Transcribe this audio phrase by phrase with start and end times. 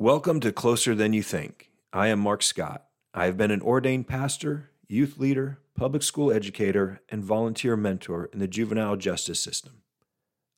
[0.00, 1.68] Welcome to Closer Than You Think.
[1.92, 2.86] I am Marc Scott.
[3.12, 8.38] I have been an ordained pastor, youth leader, public school educator, and volunteer mentor in
[8.38, 9.82] the juvenile justice system.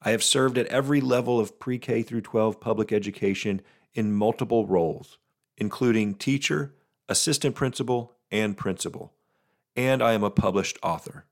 [0.00, 3.62] I have served at every level of pre K through 12 public education
[3.94, 5.18] in multiple roles,
[5.56, 6.76] including teacher,
[7.08, 9.12] assistant principal, and principal.
[9.74, 11.24] And I am a published author.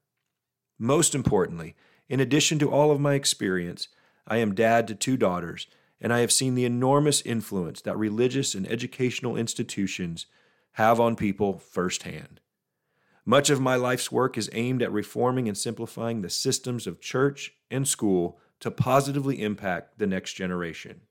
[0.81, 1.77] Most importantly,
[2.09, 3.87] in addition to all of my experience,
[4.27, 5.69] I am dad to two daughters
[6.01, 10.27] and I have seen the enormous influence that religious and educational institutions
[10.73, 12.41] have on people firsthand.
[13.25, 17.53] Much of my life's work is aimed at reforming and simplifying the systems of church
[17.71, 21.03] and school to positively impact the next generation.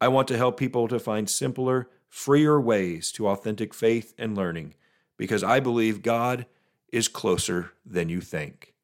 [0.00, 4.74] I want to help people to find simpler, freer ways to authentic faith and learning
[5.16, 6.46] because I believe God
[6.92, 8.74] is closer than you think.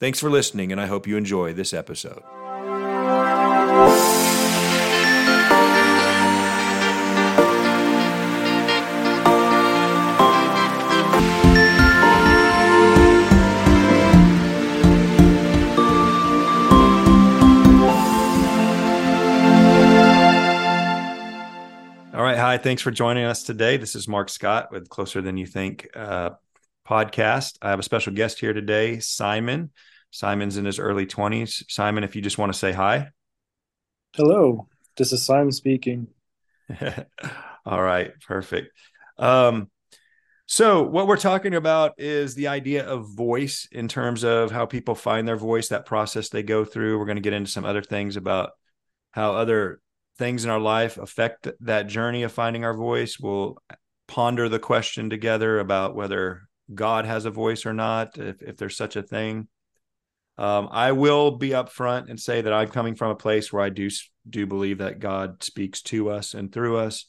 [0.00, 2.22] Thanks for listening, and I hope you enjoy this episode.
[22.54, 22.58] Hi.
[22.58, 23.78] Thanks for joining us today.
[23.78, 26.30] This is Marc Scott with Closer Than You Think uh,
[26.88, 27.58] podcast.
[27.60, 29.72] I have a special guest here today, Simon.
[30.12, 31.64] Simon's in his early 20s.
[31.68, 33.08] Simon, if you just want to say hi.
[34.14, 34.68] Hello.
[34.96, 36.06] This is Simon speaking.
[37.66, 38.12] All right.
[38.24, 38.70] Perfect.
[39.18, 39.68] Um,
[40.46, 44.94] so, what we're talking about is the idea of voice in terms of how people
[44.94, 47.00] find their voice, that process they go through.
[47.00, 48.52] We're going to get into some other things about
[49.10, 49.80] how other
[50.18, 53.18] things in our life affect that journey of finding our voice.
[53.18, 53.58] We'll
[54.06, 58.76] ponder the question together about whether God has a voice or not, if, if there's
[58.76, 59.48] such a thing.
[60.36, 63.68] Um, I will be upfront and say that I'm coming from a place where I
[63.68, 63.88] do
[64.28, 67.06] do believe that God speaks to us and through us.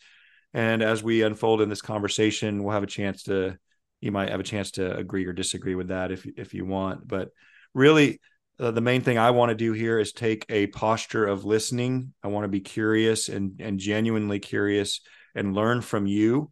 [0.54, 3.58] And as we unfold in this conversation, we'll have a chance to
[4.02, 7.08] you might have a chance to agree or disagree with that if if you want.
[7.08, 7.30] But
[7.74, 8.20] really,
[8.60, 12.14] uh, the main thing I want to do here is take a posture of listening.
[12.24, 15.02] I want to be curious and and genuinely curious
[15.34, 16.52] and learn from you.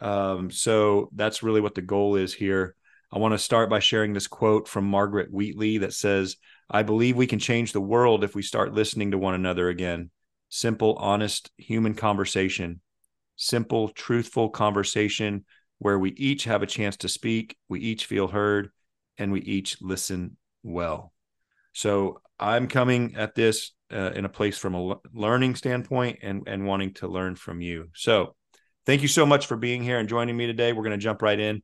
[0.00, 2.76] Um, so that's really what the goal is here.
[3.12, 6.36] I want to start by sharing this quote from Margaret Wheatley that says,
[6.70, 10.10] "I believe we can change the world if we start listening to one another again.
[10.48, 12.80] Simple, honest human conversation,
[13.36, 15.44] simple, truthful conversation."
[15.78, 18.70] Where we each have a chance to speak, we each feel heard,
[19.18, 21.12] and we each listen well.
[21.76, 26.66] So I'm coming at this uh, in a place from a learning standpoint and and
[26.66, 27.90] wanting to learn from you.
[27.94, 28.34] So
[28.86, 30.72] thank you so much for being here and joining me today.
[30.72, 31.62] We're going to jump right in.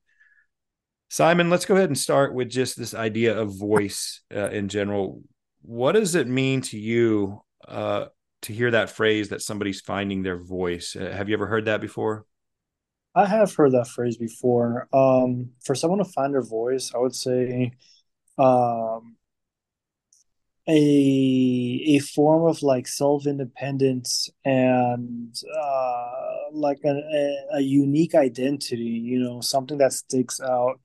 [1.09, 5.23] Simon, let's go ahead and start with just this idea of voice uh, in general.
[5.63, 8.07] What does it mean to you uh,
[8.43, 10.95] to hear that phrase that somebody's finding their voice?
[10.95, 12.27] Uh, have you ever heard that before?
[13.15, 14.89] I have heard that phrase before.
[14.93, 17.73] Um, for someone to find their voice, I would say
[18.37, 19.17] um,
[20.69, 26.11] a a form of like self independence and uh,
[26.53, 28.85] like a, a, unique identity.
[28.85, 30.81] You know, something that sticks out.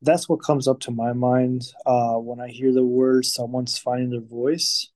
[0.00, 4.10] That's what comes up to my mind uh, when I hear the word "someone's finding
[4.10, 4.90] their voice."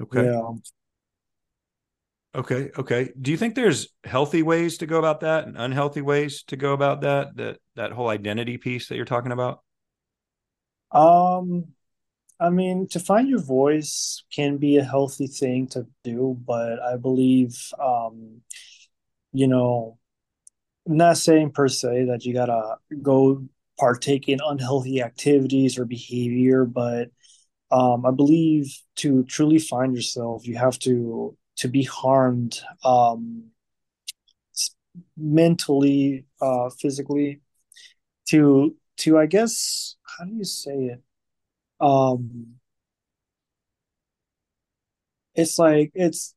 [0.00, 0.24] Okay.
[0.24, 0.50] Yeah.
[2.34, 2.70] Okay.
[2.76, 3.12] Okay.
[3.20, 6.72] Do you think there's healthy ways to go about that and unhealthy ways to go
[6.72, 7.36] about that?
[7.36, 9.62] That that whole identity piece that you're talking about.
[10.90, 11.72] Um,
[12.40, 16.96] I mean, to find your voice can be a healthy thing to do, but I
[16.96, 18.42] believe, um,
[19.32, 19.98] you know,
[20.88, 23.44] I'm not saying per se that you gotta go
[23.78, 27.10] partake in unhealthy activities or behavior, but
[27.70, 33.50] um, I believe to truly find yourself, you have to to be harmed um,
[35.16, 37.40] mentally, uh, physically,
[38.28, 41.02] to to I guess how do you say it?
[41.80, 42.58] Um
[45.34, 46.34] it's like it's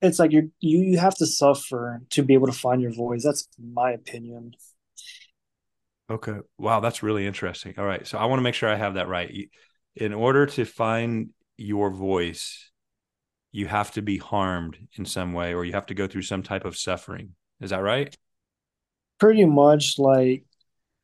[0.00, 3.22] it's like you you you have to suffer to be able to find your voice.
[3.22, 4.54] That's my opinion.
[6.10, 6.38] Okay.
[6.58, 7.74] Wow that's really interesting.
[7.78, 8.06] All right.
[8.06, 9.48] So i want to make sure i have that right.
[9.94, 12.70] In order to find your voice
[13.52, 16.42] you have to be harmed in some way or you have to go through some
[16.42, 17.34] type of suffering.
[17.60, 18.16] Is that right?
[19.20, 20.44] Pretty much like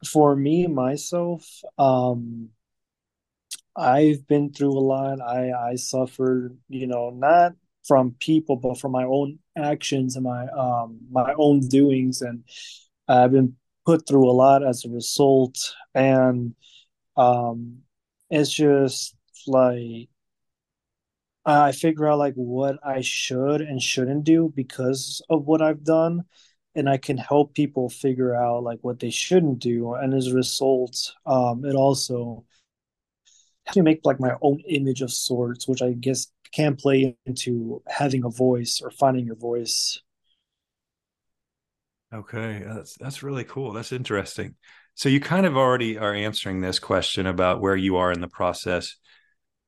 [0.06, 2.48] for me myself um
[3.76, 5.20] i've been through a lot.
[5.20, 7.52] I i suffered you know not
[7.86, 12.22] from people but from my own actions and my um my own doings.
[12.22, 12.44] And
[13.08, 13.56] i've been
[13.86, 15.74] put through a lot as a result.
[15.94, 16.54] And
[17.16, 17.78] um
[18.30, 19.16] it's just
[19.46, 20.08] like
[21.44, 26.24] I figure out like what I should and shouldn't do because of what I've done,
[26.78, 29.94] and I can help people figure out like what they shouldn't do.
[29.94, 32.44] And as a result, um, it also
[33.72, 38.24] to make like my own image of sorts, which I guess can play into having
[38.24, 40.00] a voice or finding your voice.
[42.14, 43.72] Okay, that's that's really cool.
[43.72, 44.54] That's interesting.
[44.94, 48.28] So you kind of already are answering this question about where you are in the
[48.28, 48.96] process,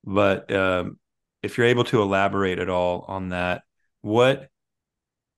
[0.04, 0.98] but um,
[1.42, 3.62] if you're able to elaborate at all on that,
[4.00, 4.48] what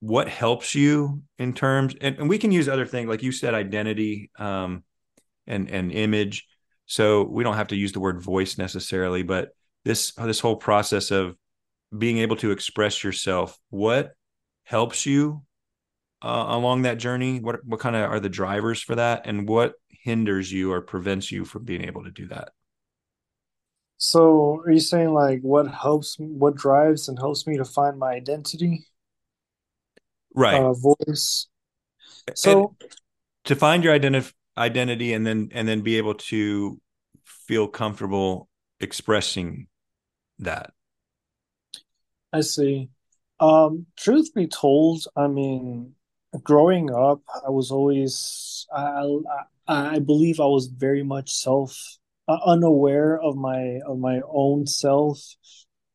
[0.02, 3.54] what helps you in terms and, and we can use other things like you said
[3.54, 4.82] identity um,
[5.46, 6.48] and and image.
[6.86, 9.50] So we don't have to use the word voice necessarily but
[9.84, 11.36] this this whole process of
[11.96, 14.12] being able to express yourself what
[14.64, 15.42] helps you
[16.20, 17.38] uh, along that journey?
[17.38, 19.22] What what kind of are the drivers for that?
[19.26, 22.50] And what hinders you or prevents you from being able to do that?
[23.98, 28.14] So, are you saying like what helps, what drives and helps me to find my
[28.14, 28.86] identity,
[30.34, 31.48] right uh, voice?
[32.26, 32.76] and So,
[33.44, 36.80] to find your identity identity and then and then be able to
[37.24, 38.48] feel comfortable
[38.80, 39.66] expressing
[40.38, 40.72] that
[42.32, 42.88] I see.
[43.40, 45.94] Um, truth be told, I mean,
[46.42, 49.18] growing up, I was always, I,
[49.68, 51.76] I, I believe I was very much self
[52.28, 55.20] uh, unaware of my of my own self.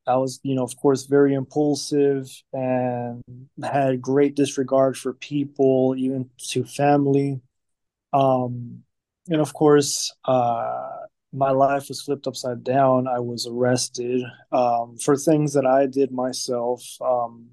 [0.08, 3.22] I was, you know, of course, very impulsive and
[3.62, 7.40] had great disregard for people, even to family.
[8.12, 8.82] Um,
[9.28, 10.88] and of course, uh,
[11.32, 13.06] my life was flipped upside down.
[13.06, 16.82] I was arrested um, for things that I did myself.
[17.00, 17.50] Um,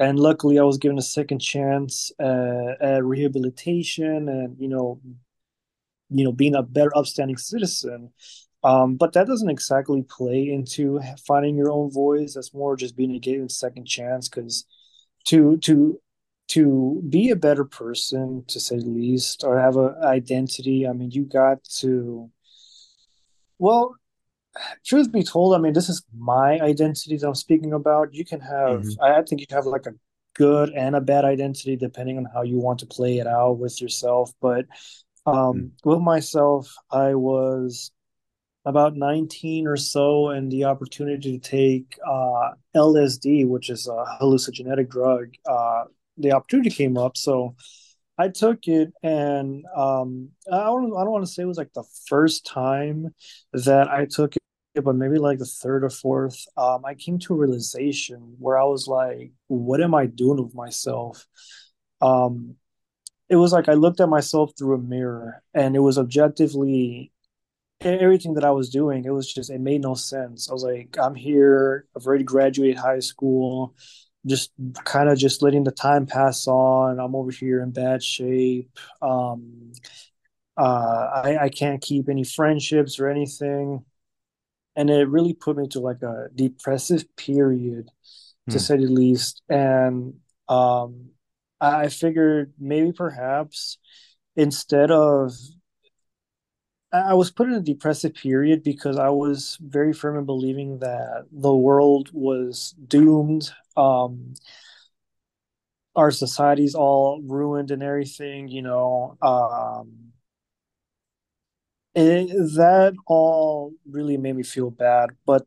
[0.00, 5.00] and luckily, I was given a second chance uh, at rehabilitation and, you know,
[6.10, 8.12] you know, being a better upstanding citizen.
[8.64, 12.34] Um, but that doesn't exactly play into finding your own voice.
[12.34, 14.66] That's more just being a given second chance because
[15.26, 16.00] to to
[16.48, 20.86] to be a better person, to say the least, or have an identity.
[20.86, 22.30] I mean, you got to.
[23.58, 23.94] Well,
[24.84, 28.14] truth be told, I mean, this is my identity that I'm speaking about.
[28.14, 29.02] You can have, mm-hmm.
[29.02, 29.94] I think you have like a
[30.34, 33.80] good and a bad identity depending on how you want to play it out with
[33.80, 34.32] yourself.
[34.40, 34.66] But
[35.26, 35.90] um, mm-hmm.
[35.90, 37.90] with myself, I was
[38.68, 44.90] about 19 or so and the opportunity to take uh, LSD, which is a hallucinogenic
[44.90, 45.32] drug.
[45.48, 45.84] Uh,
[46.18, 47.16] the opportunity came up.
[47.16, 47.56] So
[48.18, 51.72] I took it, and um, I don't, I don't want to say it was like
[51.72, 53.14] the first time
[53.54, 56.44] that I took it, but maybe like the third or fourth.
[56.58, 60.54] Um, I came to a realization where I was like, what am I doing with
[60.54, 61.26] myself?
[62.02, 62.56] Um,
[63.30, 67.12] it was like I looked at myself through a mirror, and it was objectively
[67.80, 70.50] everything that I was doing, it was just it made no sense.
[70.50, 73.74] I was like, I'm here, I've already graduated high school,
[74.26, 74.52] just
[74.84, 76.98] kind of just letting the time pass on.
[76.98, 78.70] I'm over here in bad shape.
[79.00, 79.72] Um,
[80.56, 83.84] uh, I, I can't keep any friendships or anything.
[84.74, 87.90] And it really put me to like a depressive period,
[88.50, 88.58] to hmm.
[88.58, 89.42] say the least.
[89.48, 90.14] And
[90.48, 91.10] um,
[91.60, 93.78] I figured maybe perhaps
[94.36, 95.32] instead of
[96.92, 101.26] I was put in a depressive period because I was very firm in believing that
[101.30, 103.50] the world was doomed.
[103.76, 104.34] Um,
[105.94, 109.18] our society's all ruined and everything, you know.
[109.20, 110.12] Um,
[111.94, 115.10] it, that all really made me feel bad.
[115.26, 115.46] But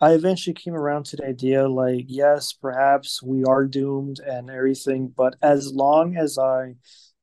[0.00, 5.08] I eventually came around to the idea like, yes, perhaps we are doomed and everything,
[5.14, 6.76] but as long as I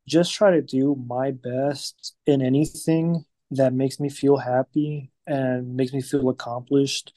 [0.07, 5.93] just try to do my best in anything that makes me feel happy and makes
[5.93, 7.13] me feel accomplished,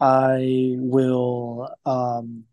[0.00, 2.44] I will um,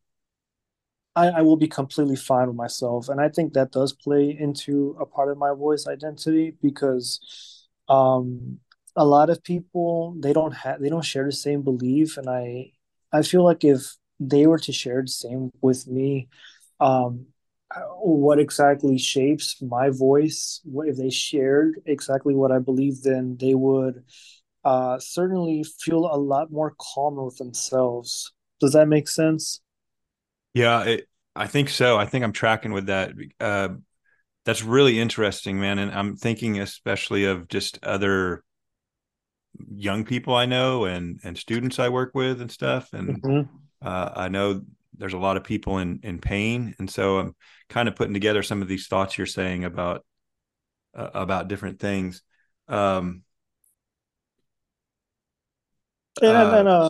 [1.15, 3.10] I, I will be completely fine with myself.
[3.10, 8.60] And I think that does play into a part of my voice identity because um,
[8.95, 12.72] a lot of people they don't have they don't share the same belief and I
[13.12, 16.29] I feel like if they were to share the same with me,
[16.79, 17.27] um,
[18.00, 20.62] what exactly shapes my voice.
[20.63, 24.03] What if they shared exactly what I believe, then they would
[24.63, 28.34] uh, certainly feel a lot more calm with themselves.
[28.60, 29.62] Does that make sense?
[30.53, 31.98] Yeah, it, I think so.
[31.98, 33.12] I think I'm tracking with that.
[33.39, 33.70] Uh,
[34.46, 35.79] that's really interesting, man.
[35.79, 38.44] And I'm thinking especially of just other
[39.74, 42.94] young people I know and and students I work with and stuff.
[42.94, 43.55] And mm-hmm.
[43.86, 44.62] uh, I know
[44.98, 47.36] there's a lot of people in in pain, and so I'm
[47.70, 50.06] kind of putting together some of these thoughts you're saying about
[50.96, 52.22] uh, about different things.
[52.68, 53.24] Um,
[56.22, 56.90] and, uh, and uh,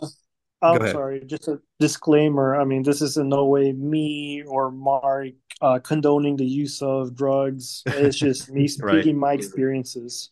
[0.62, 2.58] I'm sorry, just a disclaimer.
[2.60, 7.14] I mean, this is in no way me or Marc uh, condoning the use of
[7.14, 7.82] drugs.
[7.86, 8.94] It's just me right.
[8.94, 10.30] speaking my experiences.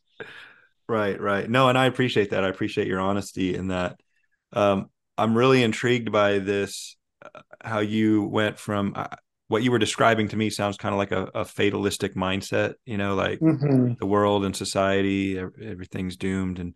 [0.89, 1.49] Right, right.
[1.49, 2.45] No, and I appreciate that.
[2.45, 4.01] I appreciate your honesty in that.
[4.53, 6.97] Um, I'm really intrigued by this,
[7.63, 9.07] how you went from uh,
[9.49, 12.97] what you were describing to me sounds kind of like a, a fatalistic mindset, you
[12.97, 16.59] know, like hmm the world and society, everything's doomed.
[16.59, 16.75] And,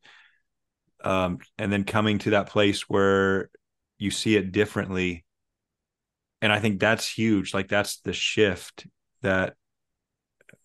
[1.02, 3.50] um, and then coming to that place where
[3.98, 5.24] you see it differently.
[6.40, 7.54] And I think that's huge.
[7.54, 8.86] Like that's the shift
[9.22, 9.54] that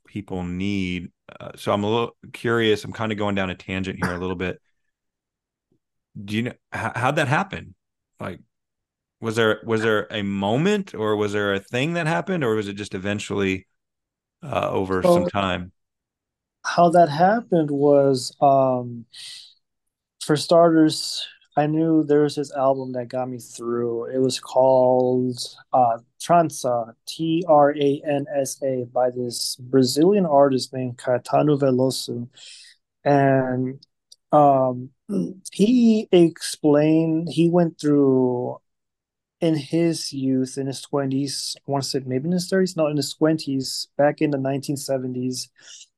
[0.06, 1.12] people need.
[1.40, 2.84] Uh, so I'm a little curious.
[2.84, 4.62] I'm kind of going down a tangent here a little bit.
[6.24, 7.74] Do you know how, how'd that happen?
[8.20, 8.40] Like,
[9.24, 12.68] was there was there a moment, or was there a thing that happened, or was
[12.68, 13.66] it just eventually
[14.44, 15.72] uh, over some time?
[16.66, 19.06] how that happened was, um,
[20.22, 24.06] for starters, I knew there was this album that got me through.
[24.06, 25.38] It was called
[25.72, 32.28] uh, Transa, T R A N S A, by this Brazilian artist named Caetano Veloso.
[33.04, 33.86] And
[34.32, 34.90] um,
[35.52, 38.60] he explained he went through
[39.44, 42.88] in his youth, in his 20s, I want to say maybe in his 30s, no,
[42.88, 45.50] in his 20s, back in the 1970s,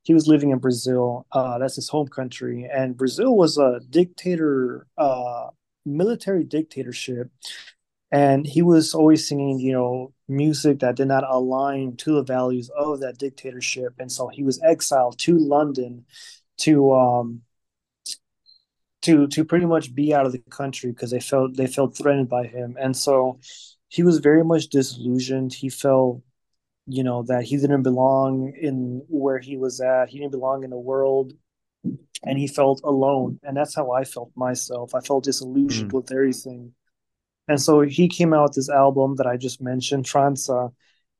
[0.01, 1.27] he was living in Brazil.
[1.31, 2.67] Uh, that's his home country.
[2.73, 5.49] And Brazil was a dictator, uh,
[5.85, 7.29] military dictatorship.
[8.11, 12.71] And he was always singing, you know, music that did not align to the values
[12.75, 13.93] of that dictatorship.
[13.99, 16.05] And so he was exiled to London
[16.61, 17.41] to um,
[19.05, 22.29] to to pretty much be out of the country because they felt they felt threatened
[22.29, 23.39] by him, and so
[23.89, 25.53] he was very much disillusioned.
[25.53, 26.21] He felt
[26.87, 30.09] you know that he didn't belong in where he was at.
[30.09, 31.33] He didn't belong in the world,
[32.23, 33.39] and he felt alone.
[33.43, 34.95] And that's how I felt myself.
[34.95, 36.73] I felt disillusioned Mm, with everything.
[37.47, 40.73] And so he came out with this album that I just mentioned, transa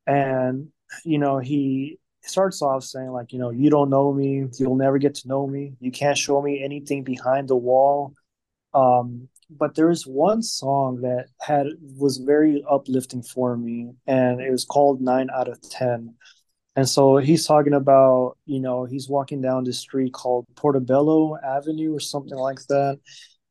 [0.07, 0.69] and
[1.05, 1.99] you know he
[2.29, 4.45] starts off saying like you know you don't know me.
[4.59, 5.73] You'll never get to know me.
[5.79, 8.13] You can't show me anything behind the wall.
[8.73, 11.67] Um but there is one song that had
[11.97, 16.15] was very uplifting for me and it was called nine out of ten.
[16.75, 21.95] And so he's talking about you know he's walking down the street called portobello avenue
[21.95, 22.99] or something like that.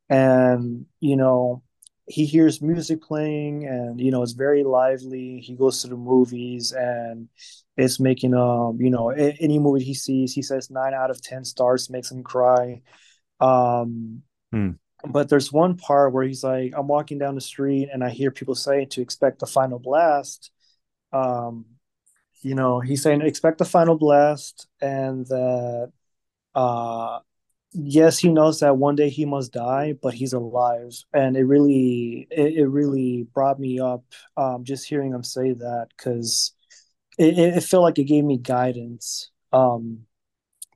[0.09, 1.63] And you know
[2.07, 5.41] he hears music playing and you know it's very lively.
[5.41, 7.29] He goes to the movies and
[7.77, 11.45] it's making um you know any movie he sees he says 9 out of 10
[11.45, 12.83] stars makes him cry.
[13.41, 14.23] Um
[14.55, 18.11] mm, but there's one part where he's like i'm walking down the street and i
[18.11, 20.51] hear people say to expect the final blast.
[21.13, 21.67] Um
[22.43, 25.93] you know he's saying expect the final blast and that
[26.55, 27.21] uh
[27.75, 32.27] yes, he knows that one day he must die, but he's alive, and it really,
[32.31, 34.05] it, it really brought me up
[34.37, 36.55] um, just hearing him say that because
[37.19, 40.01] it, it felt like it gave me guidance um,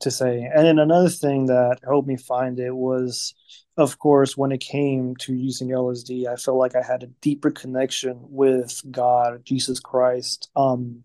[0.00, 0.42] to say.
[0.42, 3.34] And then another thing that helped me find it was,
[3.76, 7.50] of course, when it came to using LSD, I felt like I had a deeper
[7.50, 10.50] connection with God, Jesus Christ.
[10.56, 11.02] Um,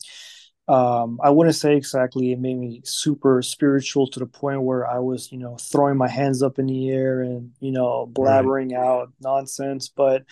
[0.67, 4.98] um i wouldn't say exactly it made me super spiritual to the point where i
[4.98, 8.13] was you know throwing my hands up in the air and you know right.
[8.13, 9.89] blabbering out nonsense.
[9.89, 10.24] But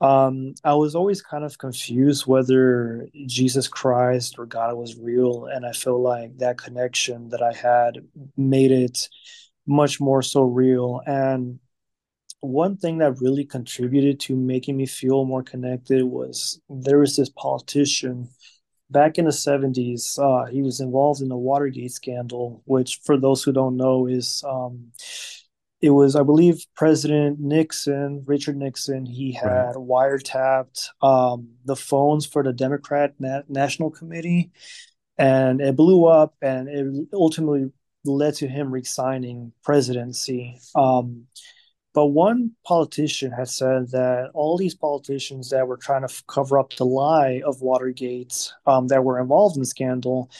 [0.00, 5.44] um i was always kind of confused whether jesus christ or god was real.
[5.44, 7.98] And i feel like that connection that i had
[8.34, 9.10] made it
[9.66, 11.00] much more so real.
[11.06, 11.60] And
[12.40, 17.28] one thing that really contributed to making me feel more connected was there was this
[17.28, 18.28] politician
[18.90, 23.42] back in the 70s, uh, he was involved in the Watergate scandal, which, for those
[23.42, 24.92] who don't know, is um,
[25.80, 29.66] it was, I believe, President Nixon, Richard Nixon, he Right.
[29.66, 34.50] had wiretapped um, the phones for the Democrat Na- National Committee,
[35.16, 37.70] and it blew up, and it ultimately
[38.04, 40.58] led to him resigning presidency.
[40.74, 41.26] Um,
[41.92, 46.74] but one politician has said that all these politicians that were trying to cover up
[46.76, 50.30] the lie of Watergate, um, that were involved in the scandal,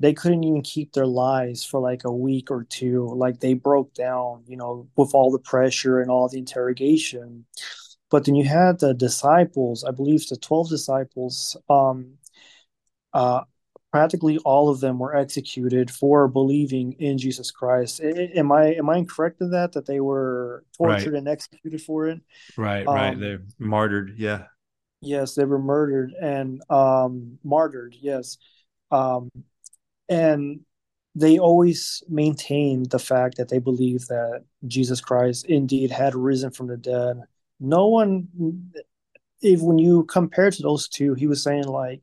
[0.00, 3.06] they couldn't even keep their lies for like a week or two.
[3.14, 7.46] Like they broke down, you know, with all the pressure and all the interrogation.
[8.10, 12.14] But then you had the disciples, I believe the 12 disciples, um,
[13.12, 13.42] uh,
[13.92, 18.00] practically all of them were executed for believing in Jesus Christ.
[18.02, 20.98] Am I am I incorrect in that that they were Right.
[21.00, 22.20] tortured and executed for it?
[22.56, 22.86] Right.
[22.86, 23.14] Right.
[23.14, 24.14] Um, They're martyred.
[24.16, 24.44] Yeah.
[25.00, 27.96] yes, they were murdered and um, martyred.
[28.00, 28.36] Yes,
[28.90, 29.30] um,
[30.08, 30.60] and
[31.14, 36.68] they always maintained the fact that they believed that Jesus Christ indeed had risen from
[36.68, 37.22] the dead.
[37.58, 38.28] no one
[39.40, 42.02] if when you compare to those two, he was saying like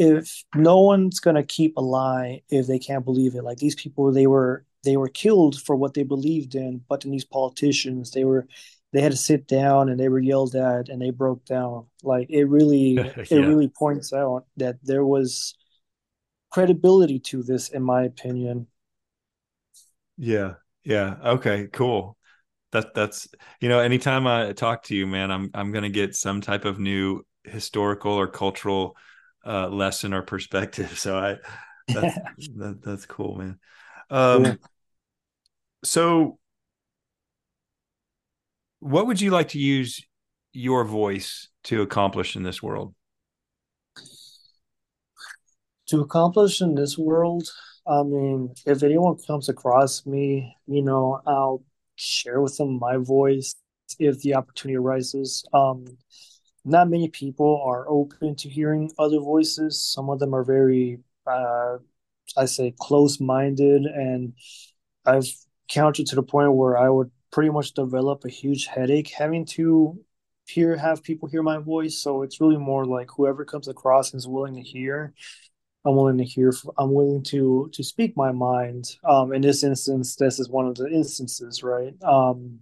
[0.00, 3.44] if no one's gonna keep a lie if they can't believe it.
[3.44, 7.10] Like these people, they were they were killed for what they believed in, but in
[7.10, 8.48] these politicians, they were
[8.92, 11.86] they had to sit down and they were yelled at and they broke down.
[12.02, 13.12] Like it really yeah.
[13.30, 15.54] it really points out that there was
[16.50, 18.68] credibility to this, in my opinion.
[20.16, 20.54] Yeah.
[20.82, 21.16] Yeah.
[21.22, 21.68] Okay.
[21.70, 22.16] Cool.
[22.72, 23.28] That that's
[23.60, 26.78] you know, anytime I talk to you, man, I'm I'm gonna get some type of
[26.78, 28.96] new historical or cultural
[29.46, 30.92] uh, lesson or perspective.
[30.98, 31.36] So I
[31.88, 32.16] that's
[32.56, 33.58] that, that's cool, man.
[34.10, 34.54] Um, yeah.
[35.84, 36.38] so
[38.80, 40.02] what would you like to use
[40.52, 42.94] your voice to accomplish in this world?
[45.88, 47.48] To accomplish in this world,
[47.86, 51.62] I mean, if anyone comes across me, you know, I'll
[51.96, 53.54] share with them my voice
[53.98, 55.44] if the opportunity arises.
[55.52, 55.84] Um,
[56.64, 59.82] not many people are open to hearing other voices.
[59.84, 61.78] Some of them are very, uh,
[62.36, 64.34] I say, close minded, and
[65.06, 65.28] I've
[65.68, 69.98] counted to the point where I would pretty much develop a huge headache having to
[70.46, 71.98] hear have people hear my voice.
[71.98, 75.14] So it's really more like whoever comes across and is willing to hear.
[75.84, 76.52] I'm willing to hear.
[76.76, 78.96] I'm willing to to speak my mind.
[79.04, 81.94] Um, in this instance, this is one of the instances, right?
[82.02, 82.60] Um,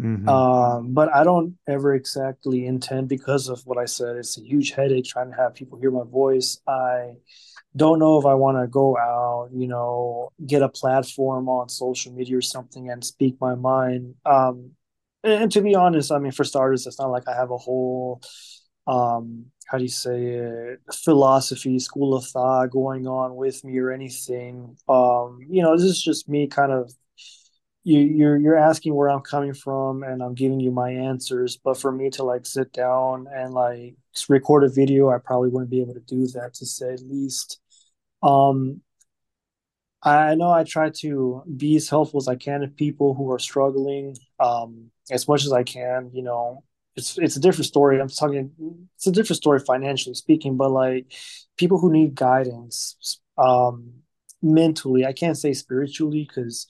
[0.00, 0.28] mm-hmm.
[0.28, 4.16] um, but I don't ever exactly intend because of what I said.
[4.16, 6.60] It's a huge headache trying to have people hear my voice.
[6.66, 7.14] I
[7.76, 12.12] don't know if I want to go out, you know, get a platform on social
[12.12, 14.14] media or something and speak my mind.
[14.24, 14.72] Um,
[15.22, 17.58] and, and to be honest, I mean, for starters, it's not like I have a
[17.58, 18.22] whole,
[18.86, 23.90] um, how do you say it, philosophy, school of thought going on with me or
[23.90, 24.76] anything.
[24.88, 26.92] Um, you know, this is just me kind of
[27.86, 31.56] you, you're you're asking where I'm coming from and I'm giving you my answers.
[31.56, 33.94] But for me to like sit down and like
[34.28, 37.60] record a video, I probably wouldn't be able to do that to say at least.
[38.24, 38.80] Um,
[40.02, 43.38] I know I try to be as helpful as I can to people who are
[43.38, 46.10] struggling, um, as much as I can.
[46.12, 46.64] You know,
[46.96, 48.00] it's it's a different story.
[48.00, 48.50] I'm talking,
[48.96, 51.12] it's a different story financially speaking, but like
[51.56, 53.92] people who need guidance, um,
[54.42, 56.66] mentally, I can't say spiritually because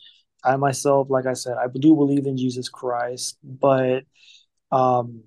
[0.47, 4.05] I myself, like I said, I do believe in Jesus Christ, but
[4.73, 5.25] um,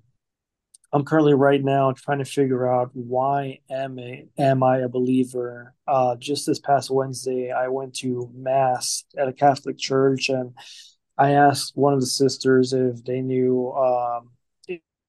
[0.92, 5.74] I'm currently right now trying to figure out why am I am I a believer?
[5.86, 10.54] Uh, just this past Wednesday, I went to mass at a Catholic church, and
[11.16, 14.30] I asked one of the sisters if they knew um,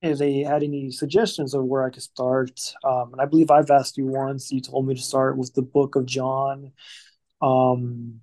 [0.01, 2.59] if they had any suggestions of where I could start.
[2.83, 4.51] Um, and I believe I've asked you once.
[4.51, 6.73] You told me to start with the Book of John.
[7.41, 8.21] Um,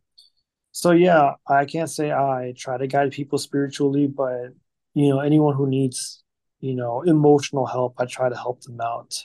[0.78, 4.54] so yeah, I can't say I try to guide people spiritually, but
[4.94, 6.22] you know, anyone who needs
[6.60, 9.24] you know, emotional help, I try to help them out.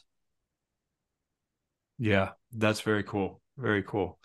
[1.98, 3.42] Yeah, that's very cool.
[3.58, 4.20] Very cool.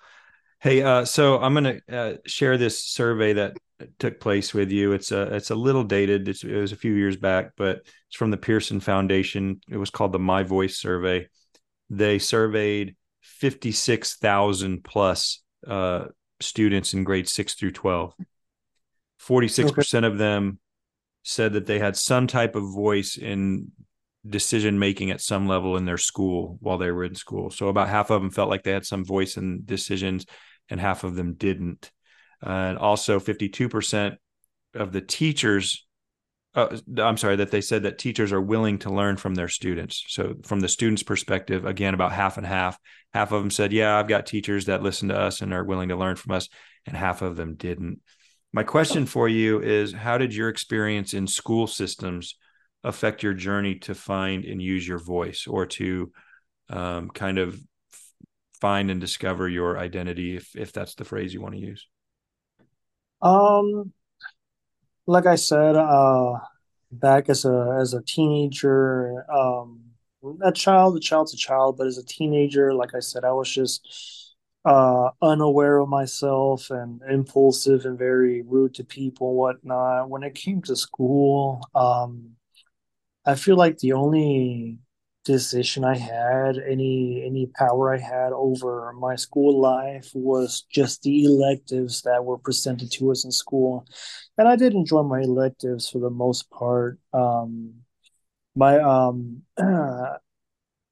[0.60, 3.56] Hey, uh, so I'm going to uh, share this survey that
[3.98, 4.92] took place with you.
[4.92, 6.28] It's a it's a little dated.
[6.28, 9.60] It's, it was a few years back, but it's from the Pearson Foundation.
[9.70, 11.28] It was called the My Voice Survey.
[11.90, 16.06] They surveyed 56,000 plus uh,
[16.40, 18.14] students in grades six through 12.
[19.20, 20.06] 46% okay.
[20.06, 20.58] of them
[21.22, 23.72] said that they had some type of voice in
[24.26, 27.50] decision making at some level in their school while they were in school.
[27.50, 30.26] So about half of them felt like they had some voice in decisions,
[30.68, 31.90] and half of them didn't.
[32.44, 34.16] Uh, and also, 52%
[34.74, 35.86] of the teachers,
[36.54, 40.04] uh, I'm sorry, that they said that teachers are willing to learn from their students.
[40.08, 42.78] So, from the students' perspective, again, about half and half.
[43.12, 45.90] Half of them said, Yeah, I've got teachers that listen to us and are willing
[45.90, 46.48] to learn from us.
[46.86, 48.00] And half of them didn't.
[48.52, 52.36] My question for you is how did your experience in school systems
[52.82, 56.10] affect your journey to find and use your voice or to
[56.70, 57.60] um, kind of
[58.60, 61.86] find and discover your identity if if that's the phrase you want to use?
[63.20, 63.92] Um
[65.08, 66.40] like I said, uh
[66.92, 69.82] back as a as a teenager, um
[70.44, 73.50] a child, a child's a child, but as a teenager, like I said, I was
[73.50, 80.10] just uh, unaware of myself and impulsive and very rude to people whatnot.
[80.10, 82.32] When it came to school, um,
[83.26, 84.78] I feel like the only
[85.24, 91.24] decision I had, any any power I had over my school life was just the
[91.24, 93.86] electives that were presented to us in school.
[94.36, 96.98] And I did enjoy my electives for the most part.
[97.12, 97.74] Um,
[98.54, 99.42] my um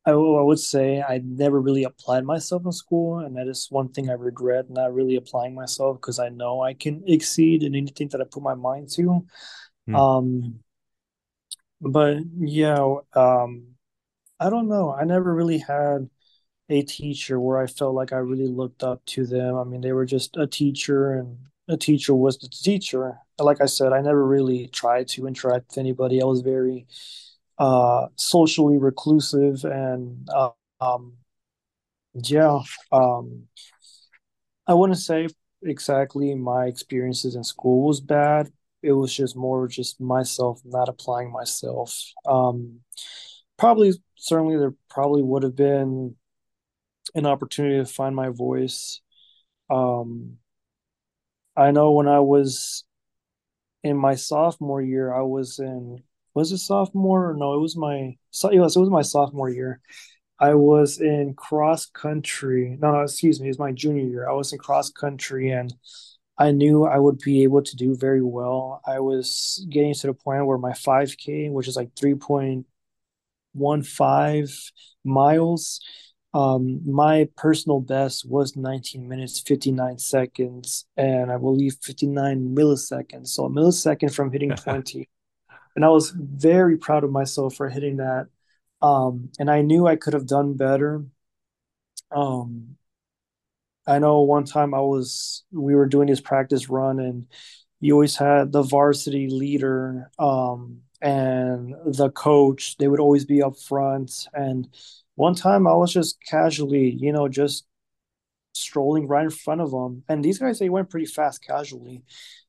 [0.07, 3.89] I, I would say I never really applied myself in school, and that is one
[3.89, 8.09] thing I regret not really applying myself because I know I can exceed in anything
[8.09, 9.27] that I put my mind to.
[9.89, 9.97] Mm.
[9.97, 10.61] Um,
[11.81, 13.76] but yeah, um,
[14.39, 14.93] I don't know.
[14.93, 16.11] I never really had
[16.71, 19.57] a teacher where I felt like I really looked up to them.
[19.57, 23.19] I mean, they were just a teacher, and a teacher was the teacher.
[23.41, 26.23] Like I said, I never really tried to interact with anybody.
[26.23, 26.87] I was very
[27.59, 31.15] uh, socially reclusive, and uh, um,
[32.15, 32.61] yeah,
[32.93, 33.49] um,
[34.67, 35.29] I wouldn't say
[35.63, 38.51] exactly my experiences in school was bad.
[38.83, 42.13] It was just more just myself not applying myself.
[42.27, 42.81] Um,
[43.59, 43.95] probably,
[44.27, 46.17] certainly, there probably would have been
[47.15, 49.01] an opportunity to find my voice.
[49.71, 50.39] Um,
[51.57, 52.85] I know when I was
[53.83, 56.03] in my sophomore year, I was in,
[56.35, 57.31] was it sophomore?
[57.31, 59.81] Or no, it was my, so, yes, it was my sophomore year.
[60.39, 62.77] I was in cross country.
[62.81, 64.29] No, no, excuse me, it was my junior year.
[64.29, 65.75] I was in cross country and
[66.39, 68.83] I knew I would be able to do very well.
[68.87, 71.95] I was getting to the point where my 5K, which is like
[73.57, 74.73] 3.15
[75.05, 75.81] miles,
[76.35, 83.29] um, my personal best was 19 minutes, 59 seconds, and I believe 59 milliseconds.
[83.29, 85.09] So a millisecond from hitting 20.
[85.75, 88.27] And I was very proud of myself for hitting that.
[88.83, 91.05] Um, and I knew I could have done better.
[92.11, 92.77] Um,
[93.87, 97.27] I know one time I was, we were doing this practice run, and
[97.87, 102.77] you always had the varsity leader, um, and the coach.
[102.79, 104.27] They would always be up front.
[104.33, 104.69] And
[105.15, 107.65] one time I was just casually, you know, just
[108.55, 110.03] strolling right in front of them.
[110.09, 112.03] And these guys, they went pretty fast casually.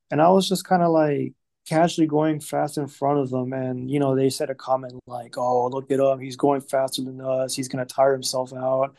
[0.09, 1.33] And I was just kind of like
[1.67, 3.53] casually going fast in front of them.
[3.53, 6.19] And, you know, they said a comment like, oh, look at him.
[6.19, 7.53] He's going faster than us.
[7.53, 8.95] He's going to tire himself out.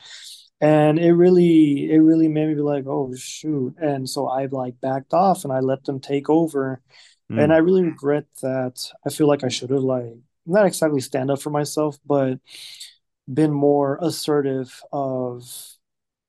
[0.61, 3.77] And it really, it really made me be like, oh, shoot.
[3.81, 6.81] And so I like backed off and I let them take over.
[7.37, 8.91] And I Mm, really regret that.
[9.07, 10.15] I feel like I should have like
[10.47, 12.41] not exactly stand up for myself, but
[13.33, 15.45] been more assertive of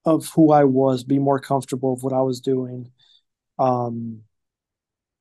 [0.05, 2.91] of who I was, be more comfortable of what I was doing.
[3.59, 4.23] Um,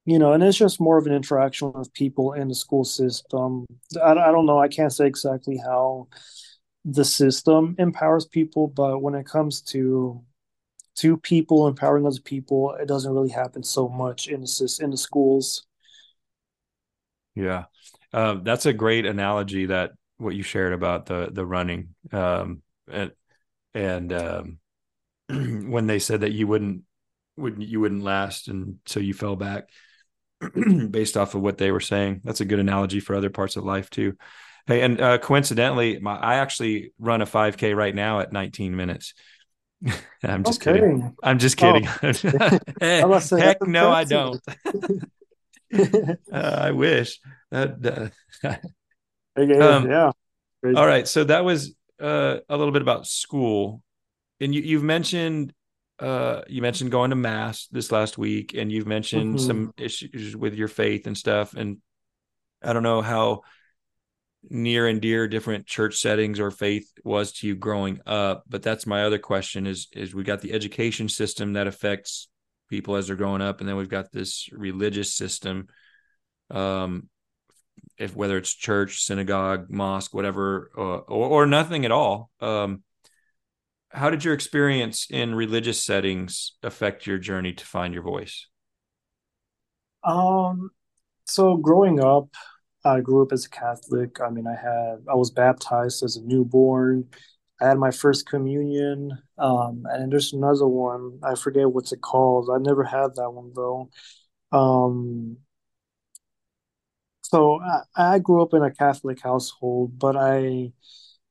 [0.04, 3.66] you know, and it's just more of an interaction with people in the school system.
[4.02, 4.58] I, I don't know.
[4.58, 6.08] I can't say exactly how
[6.92, 10.22] the system empowers people, but when it comes to
[10.96, 14.96] to people empowering other people, it doesn't really happen so much in the in the
[14.96, 15.66] schools.
[17.34, 17.64] yeah.
[18.12, 21.94] Um, that's a great analogy that what you shared about the the running.
[22.12, 23.12] Um, and
[23.74, 24.58] and um,
[25.28, 26.82] when they said that you wouldn't
[27.36, 29.68] would you wouldn't last and so you fell back
[30.90, 32.22] based off of what they were saying.
[32.24, 34.16] That's a good analogy for other parts of life too.
[34.68, 39.14] Hey, and uh, coincidentally, my, I actually run a 5K right now at 19 minutes.
[40.22, 41.16] I'm just kidding.
[41.22, 41.88] I'm just Oh, kidding.
[43.00, 44.42] I must say Heck no, I don't.
[46.32, 47.20] Uh, I wish.
[47.50, 48.08] Uh,
[49.36, 50.12] Okay, um, yeah.
[50.74, 50.88] all Crazy.
[50.88, 51.08] right.
[51.08, 53.82] So that was uh, a little bit about school,
[54.40, 55.54] and you, you've mentioned
[56.00, 60.36] uh, you mentioned going to mass this last week, and you've mentioned hmm some issues
[60.36, 61.54] with your faith and stuff.
[61.54, 61.78] And
[62.62, 63.42] I don't know how
[64.50, 68.86] near and dear different church settings or faith was to you growing up but that's
[68.86, 72.28] my other question is is we got the education system that affects
[72.68, 75.66] people as they're growing up and then we've got this religious system
[76.50, 77.08] um
[77.96, 82.82] if whether it's church synagogue mosque whatever uh, or, or nothing at all um
[83.90, 88.46] how did your experience in religious settings affect your journey to find your voice?
[90.04, 90.70] Um,
[91.24, 92.28] so growing up,
[92.84, 94.20] I grew up as a Catholic.
[94.20, 97.08] I mean, I had I was baptized as a newborn.
[97.60, 99.18] I had my first communion.
[99.38, 101.18] Um, and there's another one.
[101.22, 102.50] I forget what's it called.
[102.54, 103.90] I never had that one though.
[104.52, 105.38] Um,
[107.22, 110.72] so I, I grew up in a Catholic household, but I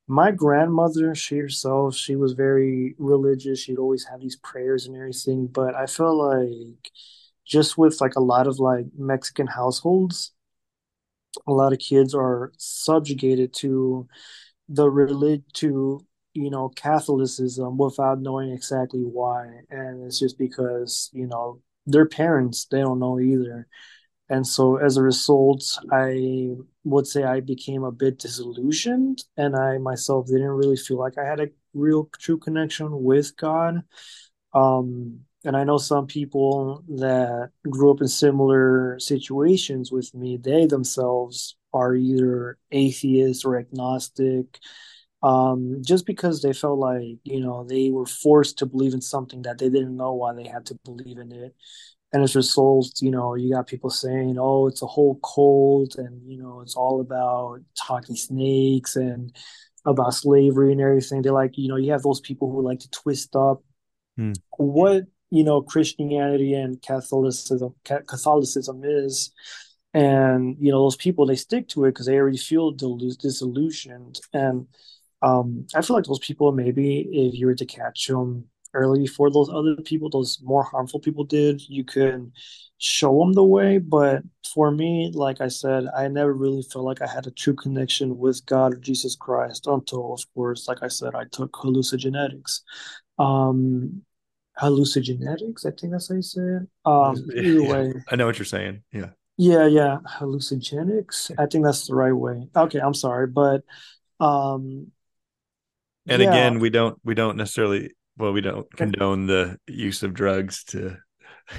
[0.08, 3.60] my grandmother, she herself, she was very religious.
[3.62, 5.48] She'd always have these prayers and everything.
[5.48, 6.92] But I felt like
[7.46, 10.34] just with like a lot of like Mexican households,
[11.48, 14.08] a lot of kids are subjugated to
[14.70, 21.28] the relig to you know Catholicism without knowing exactly why, and it's just because you
[21.28, 23.68] know their parents they don't know either,
[24.30, 29.78] and so as a result, I would say I became a bit disillusioned, and I
[29.78, 33.84] myself didn't really feel like I had a real true connection with God.
[34.54, 40.66] Um, and I know some people that grew up in similar situations with me, they
[40.66, 44.60] themselves are either atheist or agnostic,
[45.24, 49.44] um, just because they felt like, you know, they were forced to believe in something
[49.44, 51.56] that they didn't know why they had to believe in it.
[52.14, 55.96] and as a result, you know, you got people saying, "Oh, it's a whole cult,"
[55.98, 59.36] and you know, it's all about talking snakes and
[59.86, 61.22] about slavery and everything.
[61.22, 63.64] They like, you know, you have those people who like to twist up
[64.18, 64.34] hmm.
[64.58, 69.32] what you know Christianity and Catholicism Catholicism is,
[69.94, 74.20] and you know, those people they stick to it because they already feel disillusioned.
[74.34, 74.68] And
[75.22, 79.32] um, I feel like those people maybe if you were to catch them early before
[79.32, 82.32] those other people, those more harmful people did, you could
[82.78, 83.80] show them the way.
[83.80, 87.56] But for me, like I said, I never really felt like I had a true
[87.56, 92.62] connection with God or Jesus Christ until, of course, like I said, I took hallucinogenics.
[93.18, 94.04] Um,
[94.60, 96.68] hallucinogenics, I think that's how you say it.
[96.86, 98.84] Um, either yeah, way, I know what you're saying.
[98.92, 99.10] Yeah.
[99.38, 101.32] Yeah, yeah, hallucinogenics.
[101.38, 102.48] I think that's the right way.
[102.56, 103.64] Okay, I'm sorry, but
[104.20, 104.92] um
[106.08, 106.30] and yeah.
[106.30, 110.98] again, we don't we don't necessarily well, we don't condone the use of drugs to.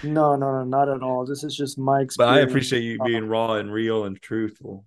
[0.02, 1.24] No, no, no, not at all.
[1.24, 2.16] This is just my experience.
[2.16, 4.84] But I appreciate you being raw and real and truthful.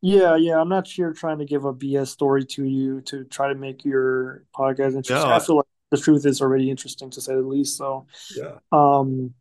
[0.00, 0.60] Yeah, yeah.
[0.60, 3.84] I'm not here trying to give a BS story to you to try to make
[3.84, 5.16] your podcast interesting.
[5.16, 5.63] No, I feel like
[5.94, 7.76] the truth is already interesting to say the least.
[7.76, 8.58] So, yeah.
[8.72, 9.34] Um,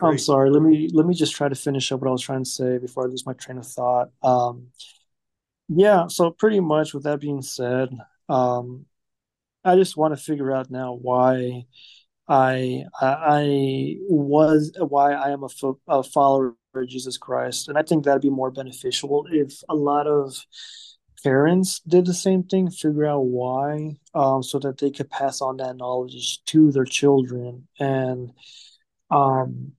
[0.00, 0.50] I'm sorry.
[0.50, 2.78] Let me let me just try to finish up what I was trying to say
[2.78, 4.10] before I lose my train of thought.
[4.22, 4.68] Um,
[5.68, 6.06] yeah.
[6.08, 7.88] So pretty much, with that being said,
[8.28, 8.84] um,
[9.64, 11.64] I just want to figure out now why
[12.28, 17.82] I I was why I am a, fo- a follower of Jesus Christ, and I
[17.82, 20.36] think that'd be more beneficial if a lot of
[21.22, 25.56] parents did the same thing, figure out why, um, so that they could pass on
[25.58, 27.68] that knowledge to their children.
[27.78, 28.32] And
[29.10, 29.72] um,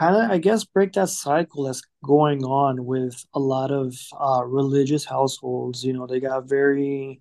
[0.00, 4.42] kind of, I guess, break that cycle that's going on with a lot of uh,
[4.46, 5.84] religious households.
[5.84, 7.20] You know, they got very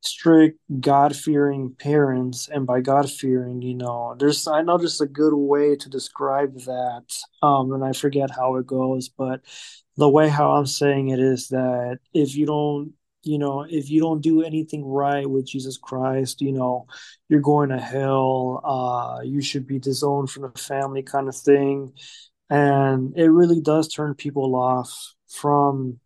[0.00, 2.48] strict, God fearing parents.
[2.48, 6.54] And by God fearing, you know, there's, I know there's a good way to describe
[6.60, 7.04] that.
[7.42, 9.40] Um, and I forget how it goes, but
[9.96, 14.00] the way how I'm saying it is that if you don't you know, if you
[14.00, 16.86] don't do anything right with Jesus Christ, you know,
[17.28, 18.60] you're going to hell.
[18.64, 21.92] Uh, you should be disowned from the family, kind of thing.
[22.48, 26.00] And it really does turn people off from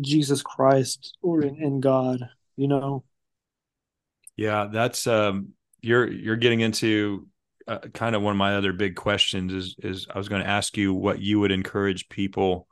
[0.00, 3.04] Jesus Christ or in, in God, you know.
[4.36, 5.48] Yeah, that's um,
[5.82, 7.28] you're you're getting into
[7.68, 10.48] uh, kind of one of my other big questions is is I was going to
[10.48, 12.66] ask you what you would encourage people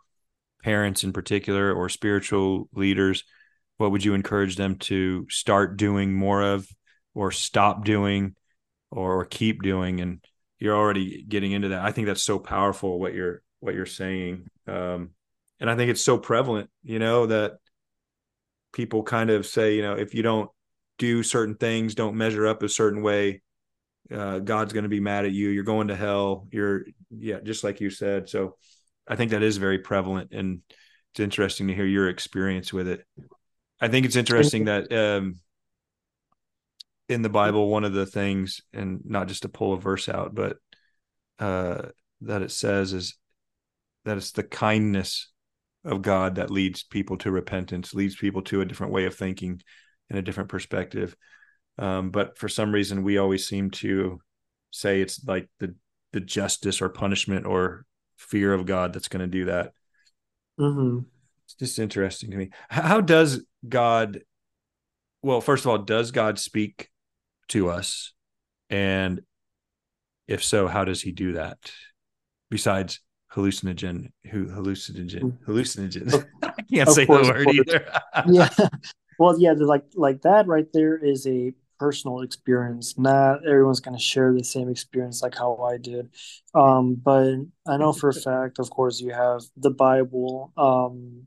[0.63, 3.25] parents in particular or spiritual leaders
[3.81, 6.69] what would you encourage them to start doing more of
[7.15, 8.37] or stop doing
[8.91, 10.01] or, keep doing?
[10.01, 10.23] And
[10.59, 11.83] you're already getting into that.
[11.83, 14.49] I think that's so powerful what you're what you're saying.
[14.67, 15.13] Um,
[15.61, 17.59] and i think it's so prevalent you know that
[18.73, 20.51] people kind of say you know if you don't
[20.99, 23.43] do certain things don't measure up a certain way
[24.11, 25.51] uh, god's going to be mad at you.
[25.51, 26.49] You're going to hell.
[26.51, 28.29] You're yeah just like you said.
[28.29, 28.57] So
[29.11, 30.61] I think that is very prevalent, and
[31.13, 33.05] it's interesting to hear your experience with it.
[33.81, 35.41] I think it's interesting that um,
[37.09, 40.33] in the Bible, one of the things, and not just to pull a verse out,
[40.33, 40.59] but
[41.41, 41.89] uh,
[42.21, 43.17] that it says is
[44.05, 45.33] that it's the kindness
[45.85, 49.61] of God that leads people to repentance, leads people to a different way of thinking
[50.09, 51.17] and a different perspective.
[51.79, 54.21] Um, but for some reason, we always seem to
[54.71, 55.75] say it's like the
[56.13, 57.87] the justice or punishment or
[58.21, 59.73] fear of God that's going to do that.
[60.59, 61.01] Mm-hmm.
[61.47, 62.51] It's just interesting to me.
[62.69, 64.21] How does God,
[65.23, 66.91] well, first of all, does God speak
[67.49, 68.13] to us?
[68.69, 69.23] And
[70.29, 71.73] if so, how does he do that?
[72.51, 73.01] Besides
[73.33, 76.27] hallucinogen, who hallucinogen, mm.
[76.43, 77.87] I can't say course, the word either.
[78.27, 78.49] yeah.
[79.19, 82.99] Well, yeah, like like that right there is a personal experience.
[82.99, 86.11] Not everyone's going to share the same experience like how I did.
[86.55, 90.53] Um, but I know for a fact, of course, you have the Bible.
[90.59, 91.27] Um,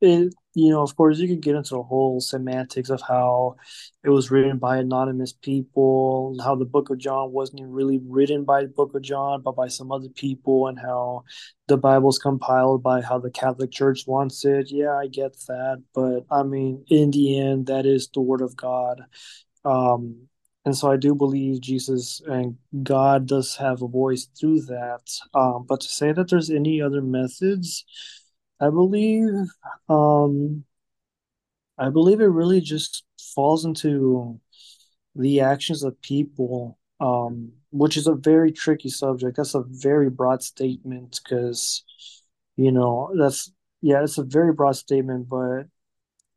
[0.00, 3.56] it, you know, of course, you could get into the whole semantics of how
[4.04, 8.62] it was written by anonymous people, how the Book of John wasn't really written by
[8.62, 11.24] the Book of John, but by some other people, and how
[11.66, 14.70] the Bible's compiled by how the Catholic Church wants it.
[14.70, 18.56] Yeah, I get that, but I mean, in the end, that is the Word of
[18.56, 19.02] God,
[19.68, 20.28] um,
[20.64, 25.02] and so I do believe Jesus and God does have a voice through that.
[25.34, 27.84] Um, but to say that there's any other methods,
[28.60, 29.32] I believe,
[29.88, 30.64] um,
[31.78, 33.04] I believe it really just
[33.34, 34.40] falls into
[35.14, 39.36] the actions of people, um, which is a very tricky subject.
[39.36, 41.84] That's a very broad statement because,
[42.56, 45.64] you know, that's yeah, it's a very broad statement, but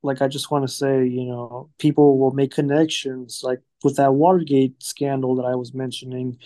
[0.03, 4.13] like I just want to say, you know, people will make connections like with that
[4.13, 6.37] Watergate scandal that I was mentioning.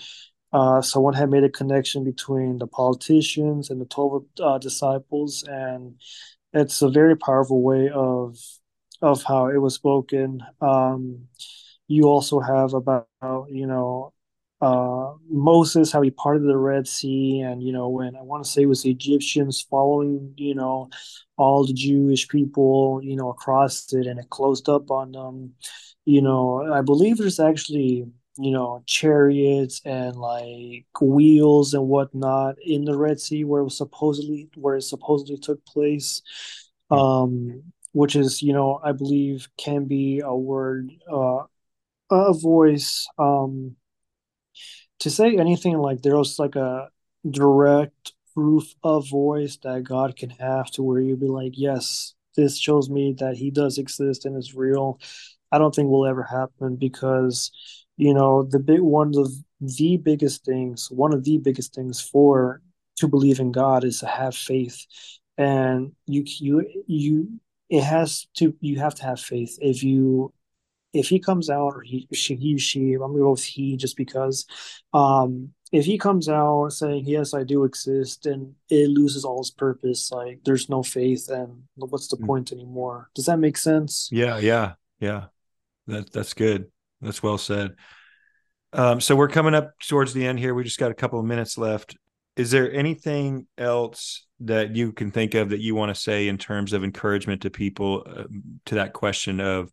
[0.53, 5.95] uh, someone had made a connection between the politicians and the 12 uh, disciples, and
[6.53, 8.37] it's a very powerful way of
[9.01, 10.41] of how it was spoken.
[10.61, 11.27] Um,
[11.87, 13.07] you also have about
[13.49, 14.13] you know
[14.61, 18.49] uh, Moses, how he parted the Red Sea, and you know when I want to
[18.49, 20.89] say it was the Egyptians following you know
[21.37, 25.53] all the Jewish people you know across it, and it closed up on them.
[26.05, 28.05] You know, I believe there's actually
[28.37, 33.77] you know chariots and like wheels and whatnot in the Red Sea where it was
[33.77, 36.21] supposedly where it supposedly took place.
[36.91, 41.43] Um, which is you know I believe can be a word, uh,
[42.11, 43.07] a voice.
[43.17, 43.75] Um,
[44.99, 46.89] to say anything like there's like a
[47.29, 52.57] direct proof of voice that God can have to where you'd be like, yes, this
[52.57, 54.99] shows me that He does exist and is real.
[55.51, 57.51] I don't think will ever happen because
[57.97, 59.31] you know the big one of
[59.61, 62.61] the biggest things, one of the biggest things for
[62.97, 64.85] to believe in God is to have faith,
[65.37, 70.33] and you you you it has to you have to have faith if you
[70.95, 73.97] if he comes out or he she he she I'm gonna go with he just
[73.97, 74.45] because
[74.93, 79.51] um if he comes out saying yes I do exist and it loses all its
[79.51, 82.25] purpose like there's no faith and what's the mm.
[82.25, 83.09] point anymore?
[83.13, 84.09] Does that make sense?
[84.11, 85.25] Yeah yeah yeah.
[85.87, 86.71] That that's good.
[87.01, 87.75] That's well said.
[88.73, 90.53] Um so we're coming up towards the end here.
[90.53, 91.97] We just got a couple of minutes left.
[92.37, 96.37] Is there anything else that you can think of that you want to say in
[96.37, 98.23] terms of encouragement to people uh,
[98.65, 99.71] to that question of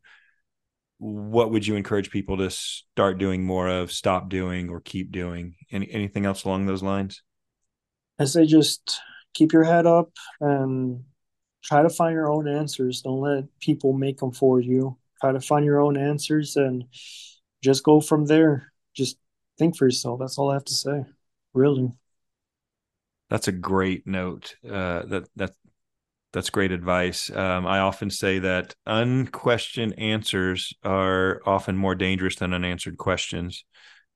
[1.03, 5.57] what would you encourage people to start doing more of, stop doing, or keep doing?
[5.73, 7.23] Any anything else along those lines?
[8.21, 9.01] I say just
[9.35, 10.11] keep your head up
[10.41, 11.03] and
[11.65, 13.03] try to find your own answers.
[13.03, 14.97] Don't let people make them for you.
[15.21, 16.85] Try to find your own answers and
[17.65, 18.73] just go from there.
[18.95, 19.19] Just
[19.59, 20.21] think for yourself.
[20.21, 21.05] That's all I have to say.
[21.53, 21.91] Really.
[23.29, 24.55] That's a great note.
[24.65, 25.55] Uh, that that
[26.33, 27.31] that's great advice.
[27.31, 33.65] Um, I often say that unquestioned answers are often more dangerous than unanswered questions.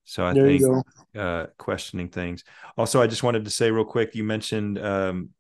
[0.05, 0.85] So I there think
[1.17, 2.45] uh, questioning things.
[2.77, 4.15] Also, I just wanted to say real quick.
[4.15, 5.31] You mentioned um,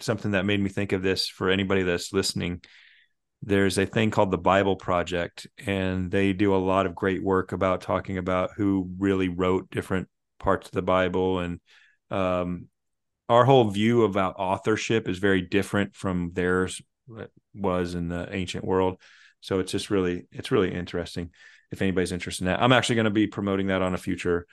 [0.00, 2.62] something that made me think of this for anybody that's listening.
[3.42, 7.50] There's a thing called the Bible Project, and they do a lot of great work
[7.50, 11.60] about talking about who really wrote different parts of the Bible and
[12.10, 12.68] um,
[13.32, 16.82] our whole view about authorship is very different from theirs
[17.54, 19.00] was in the ancient world.
[19.40, 21.30] So it's just really it's really interesting
[21.70, 22.62] if anybody's interested in that.
[22.62, 24.46] I'm actually going to be promoting that on a future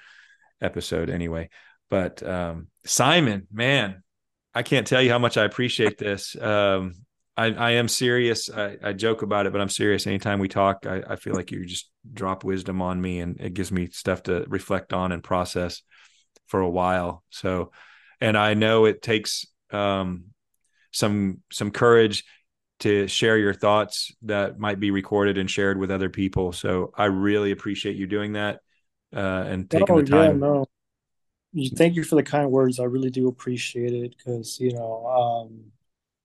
[0.62, 1.50] episode anyway.
[1.90, 4.04] But um, Simon, man,
[4.54, 6.36] I can't tell you how much I appreciate this.
[6.40, 6.96] Um,
[7.36, 8.50] I, I, am serious.
[8.50, 10.08] I, I, joke about it, but I'm serious.
[10.08, 13.54] Anytime we talk, I, I, feel like you just drop wisdom on me, and it
[13.54, 15.82] gives me stuff to reflect on and process
[16.48, 17.24] for a while.
[17.30, 17.72] So
[18.22, 20.26] and I know it takes um,
[20.92, 22.24] some some courage
[22.80, 26.54] to share your thoughts that might be recorded and shared with other people.
[26.54, 28.62] So I really appreciate you doing that
[29.14, 30.42] uh, and taking oh, the time.
[30.42, 30.66] Yeah, no.
[31.76, 32.80] Thank you for the kind words.
[32.80, 35.72] I really do appreciate it because you know um,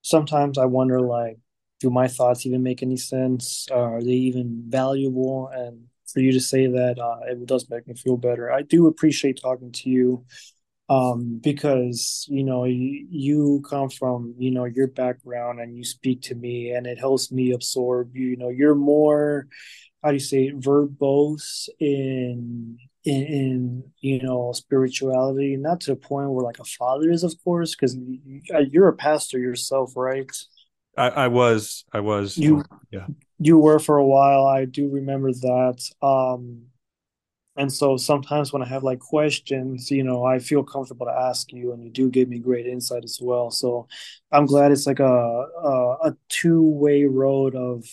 [0.02, 1.38] sometimes I wonder like,
[1.80, 3.66] do my thoughts even make any sense?
[3.70, 5.48] Uh, are they even valuable?
[5.48, 8.52] And for you to say that, uh, it does make me feel better.
[8.52, 10.24] I do appreciate talking to you
[10.88, 16.22] um, because you know you, you come from you know your background and you speak
[16.22, 19.46] to me and it helps me absorb you know you're more
[20.02, 25.56] how do you say verbose in in, in you know spirituality.
[25.56, 27.96] Not to the point where like a father is of course because
[28.70, 30.30] you're a pastor yourself right?
[30.96, 32.36] I, I was i was.
[32.36, 33.06] You yeah.
[33.38, 34.46] you were for a while.
[34.46, 35.82] I do remember that.
[36.02, 36.66] Um
[37.56, 41.52] and so sometimes when I have like questions, you know, I feel comfortable to ask
[41.52, 43.50] you, and you do give me great insight as well.
[43.50, 43.86] So
[44.32, 47.84] I'm glad it's like a a, a two way road of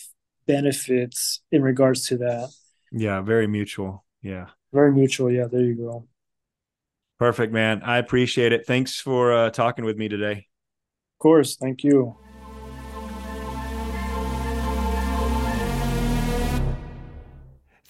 [0.46, 2.50] benefits in regards to that.
[2.90, 4.04] Yeah, very mutual.
[4.20, 5.30] Yeah, very mutual.
[5.30, 6.08] Yeah, there you go.
[7.18, 7.82] Perfect, man.
[7.84, 8.66] I appreciate it.
[8.66, 10.48] Thanks for uh, talking with me today.
[11.12, 11.56] Of course.
[11.56, 12.16] Thank you.